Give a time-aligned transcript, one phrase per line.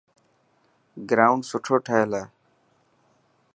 [1.09, 2.23] گرائونڊ سٺو ٺهيل هي.